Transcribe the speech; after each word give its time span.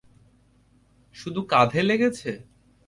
শুধু 1.15 1.41
কাঁধে 1.43 1.81
লেগেছে? 1.83 2.31